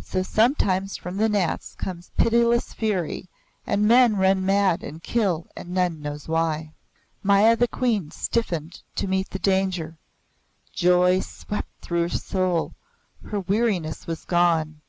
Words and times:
So 0.00 0.22
sometimes 0.22 0.96
from 0.96 1.16
the 1.16 1.28
Nats 1.28 1.74
comes 1.74 2.12
pitiless 2.16 2.72
fury, 2.72 3.28
and 3.66 3.88
men 3.88 4.14
run 4.16 4.46
mad 4.46 4.84
and 4.84 5.02
kill 5.02 5.48
and 5.56 5.70
none 5.70 6.00
knows 6.00 6.28
why. 6.28 6.74
Maya 7.24 7.56
the 7.56 7.66
Queen 7.66 8.12
stiffened 8.12 8.80
to 8.94 9.08
meet 9.08 9.30
the 9.30 9.40
danger. 9.40 9.98
Joy 10.72 11.18
swept 11.18 11.70
through 11.80 12.02
her 12.02 12.08
soul; 12.08 12.76
her 13.24 13.40
weariness 13.40 14.06
was 14.06 14.24
gone. 14.24 14.80